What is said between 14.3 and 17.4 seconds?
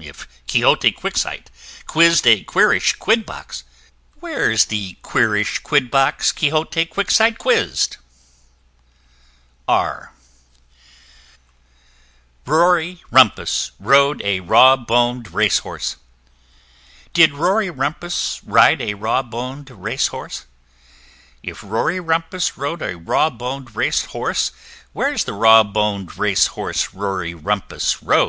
raw bon'd Race horse: Did